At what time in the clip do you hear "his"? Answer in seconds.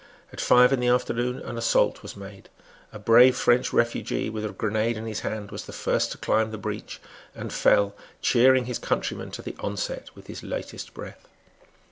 5.05-5.19, 8.65-8.79, 10.25-10.41